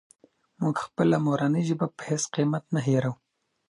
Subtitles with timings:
[0.61, 3.13] موږ خپله مورنۍ ژبه په هېڅ قیمت نه هېروو.